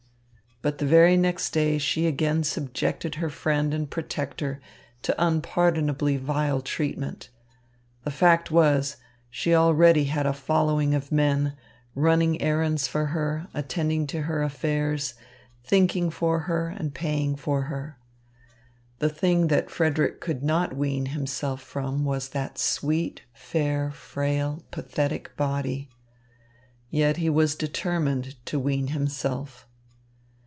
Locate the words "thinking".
15.63-16.11